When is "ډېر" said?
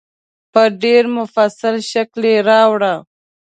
0.83-1.03